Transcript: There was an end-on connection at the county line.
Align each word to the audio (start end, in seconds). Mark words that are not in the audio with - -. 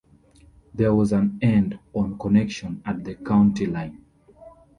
There 0.73 0.95
was 0.95 1.11
an 1.13 1.37
end-on 1.43 2.17
connection 2.17 2.81
at 2.87 3.03
the 3.03 3.13
county 3.13 3.67
line. 3.67 4.03